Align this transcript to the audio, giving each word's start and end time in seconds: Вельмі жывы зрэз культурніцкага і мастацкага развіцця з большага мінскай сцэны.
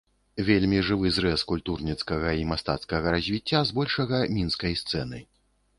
Вельмі 0.45 0.79
жывы 0.87 1.11
зрэз 1.17 1.43
культурніцкага 1.51 2.33
і 2.41 2.49
мастацкага 2.53 3.07
развіцця 3.19 3.59
з 3.73 3.81
большага 3.81 4.27
мінскай 4.39 4.73
сцэны. 4.85 5.19